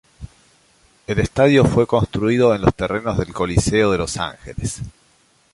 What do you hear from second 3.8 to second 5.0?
de Los Ángeles.